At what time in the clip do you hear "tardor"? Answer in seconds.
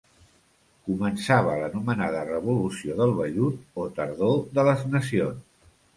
4.01-4.37